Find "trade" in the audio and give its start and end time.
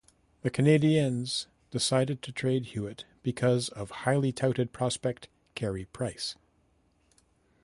2.31-2.69